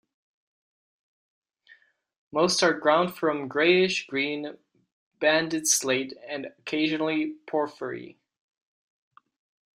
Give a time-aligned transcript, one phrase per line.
[2.31, 4.57] Most are ground from grayish green,
[5.19, 8.17] banded slate, and occasionally porphyry.